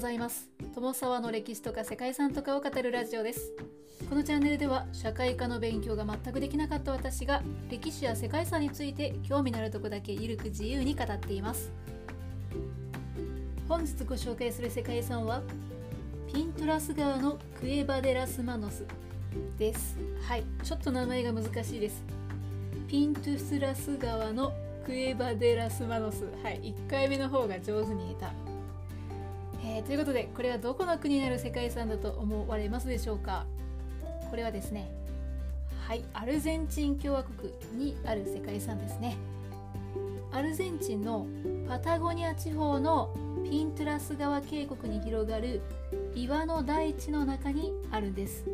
[0.00, 0.48] ざいます。
[0.74, 3.52] 友沢の歴史とか世界遺産とかを語るラジオです。
[4.08, 11.70] このチャンネルでは社会科の勉強が全くできなかった私が歴史や世界遺産について興味のあるとこだけゆるく自由に語っています。
[13.68, 15.42] 本日ご紹介する世界遺産は
[16.32, 18.86] ピントラス川のクエバデラスマノス
[19.58, 19.98] です。
[20.26, 22.02] はいちょっと名前が難しいです。
[22.88, 24.54] ピントゥスラス川の
[24.86, 26.24] クエバデラスマノス。
[26.42, 28.49] はい1回目の方が上手に言えた。
[29.80, 33.46] えー、ということでこれはどこの国になる世界遺産だと思われますでしょうか？
[34.28, 34.90] これはですね
[35.88, 39.16] はいアルゼンチン共和国にある世界遺産ですね。
[40.32, 41.26] アルゼンチンの
[41.66, 43.12] パタゴニア地方の
[43.42, 45.60] ピントラス川渓谷に広がる
[46.14, 48.44] 岩の大地の中にあるんです。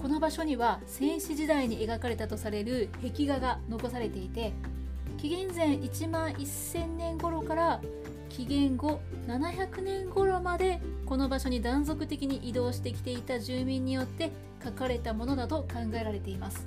[0.00, 4.52] この場所には戦死時代に描かれたとされる壁画が残されていて
[5.18, 7.80] 紀元前1万1000年頃から
[8.30, 14.30] 紀元後700年頃までこの場所に断続的に移動してきていた住民によって
[14.64, 16.66] 書かれたものだと考えられています。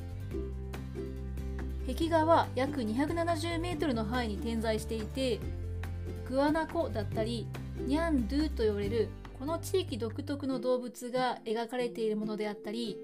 [1.87, 5.39] 壁画は約270メートルの範囲に点在していて
[6.29, 7.45] グアナコだったり
[7.85, 12.97] ニャンドゥと呼ばれるこの地域独特の動物が描かれているものであったり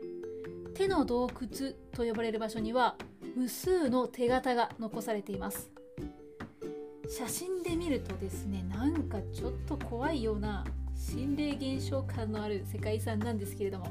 [0.76, 2.96] 手の洞窟と呼ばれる場所には
[3.36, 5.79] 無数の手形が残されています。
[7.10, 10.64] 写真で見るとですねなんかちょっと怖いような
[10.96, 13.88] 心霊現象感のある世界遺産なんですけれども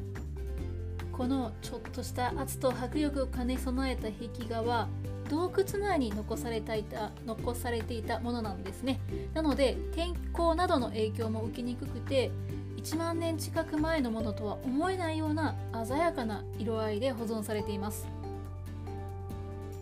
[1.11, 4.89] このちょっとした圧と迫力を兼ね備えた壁画は
[5.29, 9.01] 洞窟内に残されていた残されていたものなんですね。
[9.35, 12.31] なので天候などの影響も受けにくくて
[12.77, 18.07] 1万年近く前のものとは思えないような鮮やかな色合いで保存されています。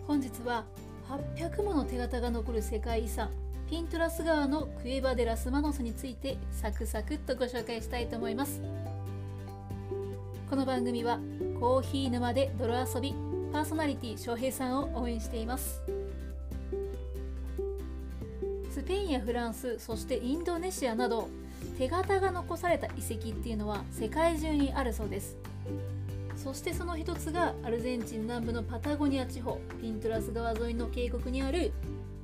[0.07, 0.65] 本日は
[1.07, 3.29] 800もの手形が残る世界遺産
[3.69, 8.61] ピントラス川のクエバデラスマノスについてサクサクっとご紹介したいと思います。
[10.49, 11.19] この番組は
[11.59, 13.13] コーヒー沼で泥遊び
[13.51, 15.81] パーソナリティ翔平さんを応援しています。
[18.69, 21.29] スペインやフランスそしてインドネシアなど
[21.77, 25.35] 手形が残された遺跡っていうのは世界中にあるそうです。
[26.37, 31.73] そしてその一つがアルゼンチン南部のパタゴニア地方ピントラス川沿いの渓谷にある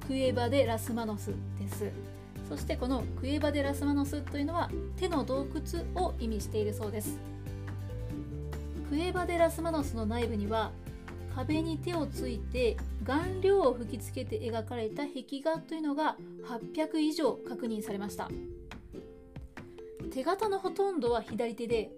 [0.07, 1.91] クエバ・デ・ラスマノスです。
[2.47, 7.19] そしてこのクエバ・デ・ラスマノスというのは手の洞窟を意味しているそうです。
[8.89, 10.71] クエバ・デ・ラスマノスの内部には
[11.35, 18.29] 壁に手をついて顔料を吹きつけて描かれた壁画というのが800以上確認されました。
[20.11, 21.91] 手形のほとんどは左手で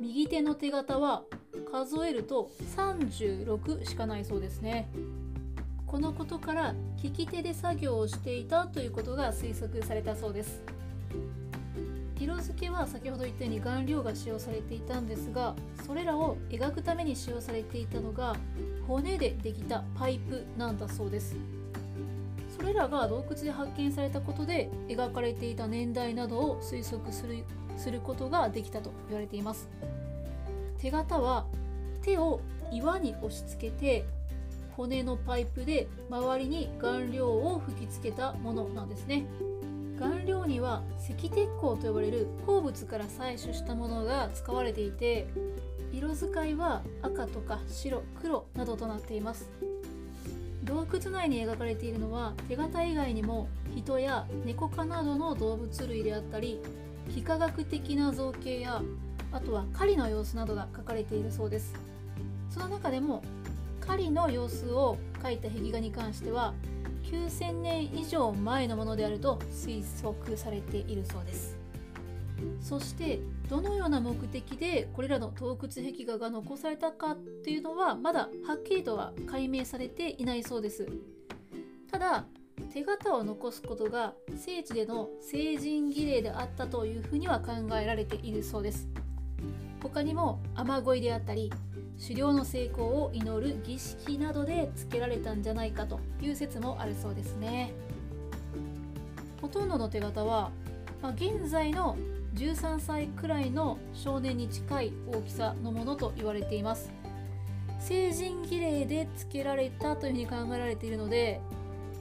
[0.00, 1.22] 右手の手形は
[1.72, 4.90] 数えると36しかないそうですね。
[5.86, 10.62] このことから利き手で作業をしていたということが推測されたそうです。
[12.20, 18.36] 色付けは先ほど言ったように顔料が使用されていたんですがそれらを描くために使用されていたのが
[18.86, 21.36] 骨でできたパイプなんだそうです。
[22.54, 27.44] それらが洞窟で発見されたことで描かれていた年代などを推測する
[27.78, 29.70] することができたと言われています。
[30.78, 31.46] 手形は
[32.02, 32.40] 手を
[32.70, 34.04] 岩に押し付けて
[34.76, 39.24] 骨のパイプで周りに顔料を吹きつけたものなんですね。
[39.98, 45.28] 顔料には赤鉄鋼と呼ばれる鉱物から採取したものが使われていて
[45.92, 49.48] 色使いは赤とか白黒などとなっています。
[50.64, 56.60] 洞窟内に描かれているのは手形以外にも人や猫科などの動物類であったり
[57.16, 58.80] 幾何学的な造形や
[59.32, 61.91] あとは狩りの様子などが描かれているそうです。
[62.52, 63.22] その中でも
[63.80, 66.52] 狩りの様子を描いた壁画に関しては
[67.04, 71.56] 9000年以上前のものであると推測されているそうです。
[72.60, 80.86] そしてどのような目的でこれらの洞窟壁画が残されたかっていうのはまだはっきりとは解明されていないそうです。
[81.90, 82.26] ただ
[82.72, 88.88] 手形を残すことが聖地での成人儀礼であったというふうには考えられているそうです。
[89.82, 91.52] 他にも雨乞いであったり
[92.00, 97.72] 狩猟の成功を祈る儀式などで付けられたんじゃないかという説もあるそうですね。
[99.40, 100.50] ほとんどの手形は、
[101.00, 101.96] まあ、現在の
[102.34, 106.90] 13歳くらいの少年に近い大きさのものと言われています。
[107.78, 111.40] 成人儀礼で付けられたというふうに考えられているので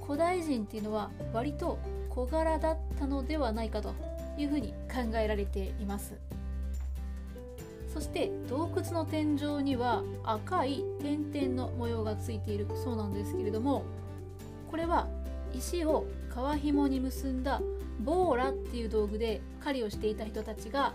[0.06, 1.80] 古代人っていうのは割と
[2.10, 3.96] 小柄だったのではないかと
[4.38, 6.14] いうふうに考えられています。
[7.94, 13.84] そして洞窟の天井には赤い点々の模様がついているそうなんですけれども
[14.70, 15.08] これは
[15.54, 16.06] 石を
[16.56, 17.62] 皮紐に結んだ
[18.00, 20.94] ボーラっていう道具で狩りをしていた人たちが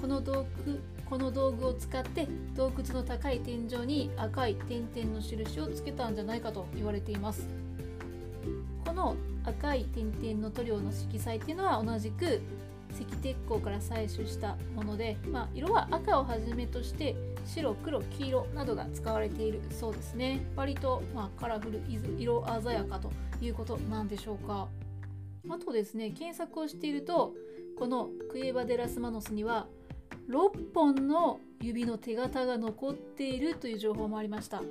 [0.00, 7.48] この道具この道具を使って洞窟の高い天井に赤い点々の印をつけたんじゃないかと言われています。
[8.86, 12.40] この赤い点々の塗料の色彩っていうのは同じく
[12.92, 17.16] 石鉄鋼から採取したもので、まあ、色は赤をはじめとして
[17.46, 20.46] 白黒黄色などが使われているそうですね。
[20.56, 21.80] 割と、まあ、カラフル
[22.18, 23.10] 色鮮やかと
[23.40, 24.68] いうことなんでしょうか。
[25.48, 27.34] あとですね検索をしていると
[27.78, 29.66] このクエバ・デラスマノスには
[30.28, 34.62] 6本の指の手形が残っているという情報もありました。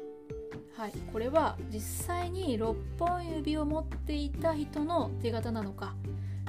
[0.80, 5.94] はいこれは実際に6本指を持っていた人の手形なのか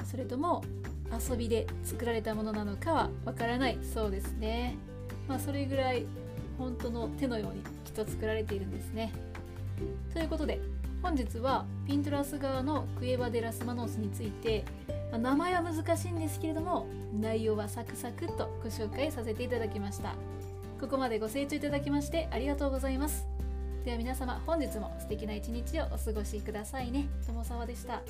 [0.05, 0.63] それとも
[1.11, 4.77] 遊びで作られたものなのかはわからないそうですね。
[5.27, 6.05] まあそれぐらい
[6.57, 9.11] 本当の手のようにきっと作られているんですね。
[10.13, 10.59] ということで
[11.01, 14.63] 本日はピントラス側のクエバ・デラスマノスについて、
[15.11, 16.85] まあ、名前は難しいんですけれども
[17.19, 20.15] 内容はサクサクっとご紹介させていただきました。
[20.79, 23.27] ここまでご清聴いただきましてありがとうございます。
[23.85, 27.07] では皆様本日も素敵な一日をお過ごしくださいね。
[27.25, 28.01] 友沢でした。